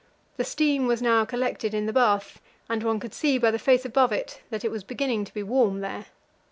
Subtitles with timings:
[0.37, 3.85] The steam was now collected in the bath, and one could see by the face
[3.85, 6.07] above that it was beginning to be warm there.